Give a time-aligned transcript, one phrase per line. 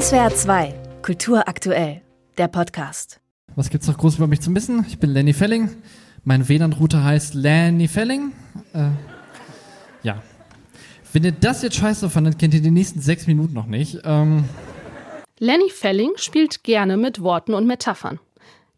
[0.00, 2.02] SWR 2, Kultur aktuell,
[2.36, 3.20] der Podcast.
[3.54, 4.84] Was gibt's noch groß über mich zu wissen?
[4.88, 5.70] Ich bin Lenny Felling.
[6.24, 8.32] Mein WLAN-Router heißt Lenny Felling.
[8.72, 8.88] Äh,
[10.02, 10.20] ja.
[11.12, 14.00] Wenn ihr das jetzt scheiße fandet, kennt ihr die nächsten sechs Minuten noch nicht.
[14.02, 14.46] Ähm
[15.38, 18.18] Lenny Felling spielt gerne mit Worten und Metaphern.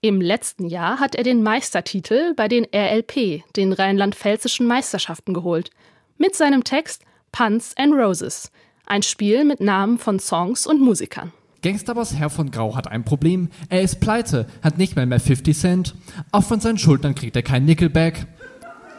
[0.00, 5.70] Im letzten Jahr hat er den Meistertitel bei den RLP, den rheinland-pfälzischen Meisterschaften, geholt.
[6.18, 8.50] Mit seinem Text Punts and Roses.
[8.86, 11.32] Ein Spiel mit Namen von Songs und Musikern.
[11.62, 13.48] Gangsterboss Herr von Grau hat ein Problem.
[13.70, 15.94] Er ist pleite, hat nicht mehr mehr 50 Cent.
[16.32, 18.26] Auch von seinen Schultern kriegt er kein Nickelback.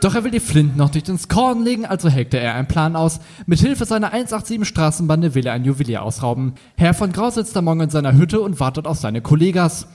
[0.00, 2.94] Doch er will die Flinten noch nicht ins Korn legen, also hegte er einen Plan
[2.94, 3.18] aus.
[3.46, 6.54] Mit Hilfe seiner 187 Straßenbande will er ein Juwelier ausrauben.
[6.76, 9.88] Herr von Grau sitzt am Morgen in seiner Hütte und wartet auf seine Kollegas.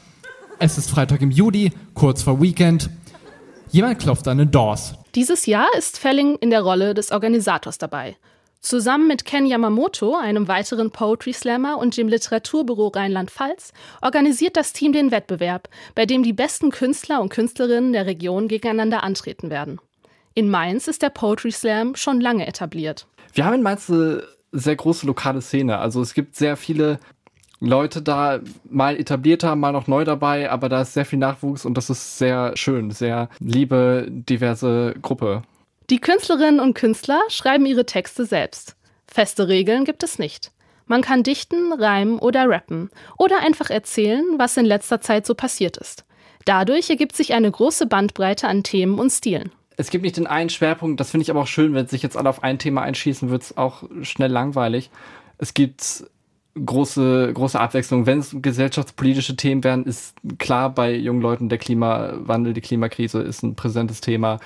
[0.59, 2.89] Es ist Freitag im Juli, kurz vor Weekend.
[3.71, 4.95] Jemand klopft an den Doors.
[5.15, 8.17] Dieses Jahr ist Felling in der Rolle des Organisators dabei.
[8.67, 13.71] Zusammen mit Ken Yamamoto, einem weiteren Poetry Slammer und dem Literaturbüro Rheinland-Pfalz,
[14.01, 19.05] organisiert das Team den Wettbewerb, bei dem die besten Künstler und Künstlerinnen der Region gegeneinander
[19.05, 19.79] antreten werden.
[20.33, 23.07] In Mainz ist der Poetry Slam schon lange etabliert.
[23.33, 25.77] Wir haben in Mainz eine sehr große lokale Szene.
[25.77, 26.99] Also es gibt sehr viele
[27.61, 31.77] Leute da, mal etablierter, mal noch neu dabei, aber da ist sehr viel Nachwuchs und
[31.77, 35.43] das ist sehr schön, sehr liebe, diverse Gruppe.
[35.89, 38.75] Die Künstlerinnen und Künstler schreiben ihre Texte selbst.
[39.07, 40.51] Feste Regeln gibt es nicht.
[40.85, 45.77] Man kann dichten, reimen oder rappen oder einfach erzählen, was in letzter Zeit so passiert
[45.77, 46.03] ist.
[46.43, 49.51] Dadurch ergibt sich eine große Bandbreite an Themen und Stilen.
[49.77, 52.17] Es gibt nicht den einen Schwerpunkt, das finde ich aber auch schön, wenn sich jetzt
[52.17, 54.89] alle auf ein Thema einschießen, wird es auch schnell langweilig.
[55.37, 56.03] Es gibt
[56.65, 58.05] große, große Abwechslung.
[58.05, 63.43] Wenn es gesellschaftspolitische Themen werden, ist klar bei jungen Leuten der Klimawandel, die Klimakrise ist
[63.43, 64.39] ein präsentes Thema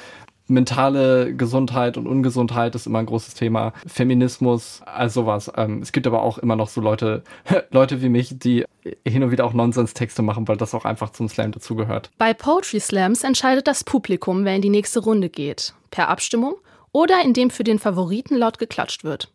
[0.52, 3.74] mentale Gesundheit und Ungesundheit ist immer ein großes Thema.
[3.88, 5.52] Feminismus, also sowas.
[5.56, 7.24] Ähm, es gibt aber auch immer noch so Leute,
[7.72, 8.66] Leute wie mich, die
[9.08, 12.12] hin und wieder auch Nonsens-Texte machen, weil das auch einfach zum Slam dazugehört.
[12.18, 15.74] Bei Poetry Slams entscheidet das Publikum, wer in die nächste Runde geht.
[15.90, 16.56] Per Abstimmung
[16.92, 19.32] oder indem für den Favoriten laut geklatscht wird.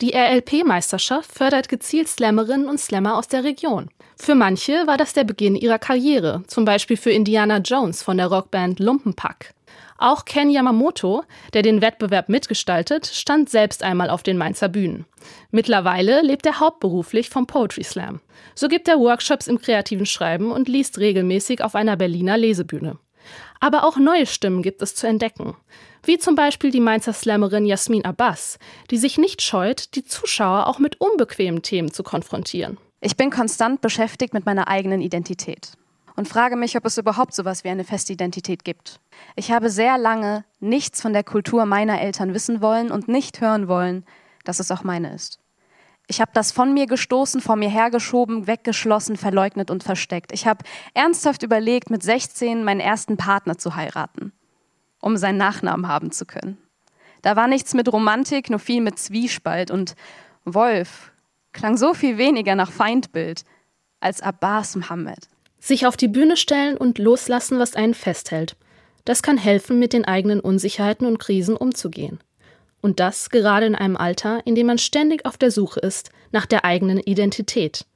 [0.00, 3.90] Die RLP-Meisterschaft fördert gezielt Slammerinnen und Slammer aus der Region.
[4.16, 8.26] Für manche war das der Beginn ihrer Karriere, zum Beispiel für Indiana Jones von der
[8.26, 9.54] Rockband Lumpenpack.
[10.04, 15.06] Auch Ken Yamamoto, der den Wettbewerb mitgestaltet, stand selbst einmal auf den Mainzer Bühnen.
[15.50, 18.20] Mittlerweile lebt er hauptberuflich vom Poetry Slam.
[18.54, 22.98] So gibt er Workshops im kreativen Schreiben und liest regelmäßig auf einer Berliner Lesebühne.
[23.60, 25.56] Aber auch neue Stimmen gibt es zu entdecken.
[26.02, 28.58] Wie zum Beispiel die Mainzer Slammerin Jasmin Abbas,
[28.90, 32.76] die sich nicht scheut, die Zuschauer auch mit unbequemen Themen zu konfrontieren.
[33.00, 35.78] Ich bin konstant beschäftigt mit meiner eigenen Identität
[36.16, 39.00] und frage mich, ob es überhaupt sowas wie eine feste Identität gibt.
[39.36, 43.68] Ich habe sehr lange nichts von der Kultur meiner Eltern wissen wollen und nicht hören
[43.68, 44.04] wollen,
[44.44, 45.40] dass es auch meine ist.
[46.06, 50.32] Ich habe das von mir gestoßen, vor mir hergeschoben, weggeschlossen, verleugnet und versteckt.
[50.32, 54.32] Ich habe ernsthaft überlegt, mit 16 meinen ersten Partner zu heiraten,
[55.00, 56.58] um seinen Nachnamen haben zu können.
[57.22, 59.94] Da war nichts mit Romantik, nur viel mit Zwiespalt und
[60.44, 61.10] Wolf
[61.54, 63.44] klang so viel weniger nach Feindbild
[64.00, 65.30] als Abbas Mohammed.
[65.64, 68.54] Sich auf die Bühne stellen und loslassen, was einen festhält.
[69.06, 72.18] Das kann helfen, mit den eigenen Unsicherheiten und Krisen umzugehen.
[72.82, 76.44] Und das gerade in einem Alter, in dem man ständig auf der Suche ist nach
[76.44, 77.86] der eigenen Identität.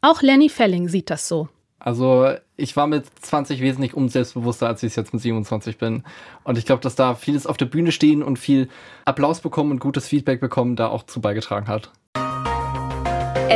[0.00, 1.48] Auch Lenny Felling sieht das so.
[1.78, 6.02] Also ich war mit 20 wesentlich unselbstbewusster, als ich es jetzt mit 27 bin.
[6.42, 8.68] Und ich glaube, dass da vieles auf der Bühne stehen und viel
[9.04, 11.92] Applaus bekommen und gutes Feedback bekommen, da auch zu beigetragen hat.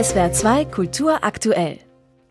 [0.00, 1.80] SWR 2 Kultur aktuell.